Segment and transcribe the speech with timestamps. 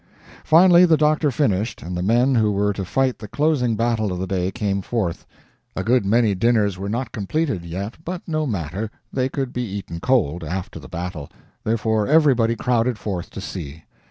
[0.43, 4.17] Finally the doctor finished, and the men who were to fight the closing battle of
[4.17, 5.27] the day came forth.
[5.75, 9.99] A good many dinners were not completed, yet, but no matter, they could be eaten
[9.99, 11.29] cold, after the battle;
[11.63, 13.83] therefore everybody crowded forth to see.